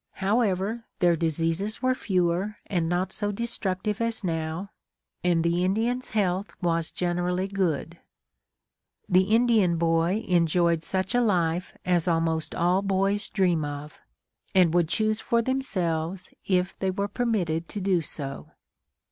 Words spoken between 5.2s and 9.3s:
and the Indian's health was generally good. The